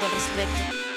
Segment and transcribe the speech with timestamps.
[0.00, 0.93] todo Spectre.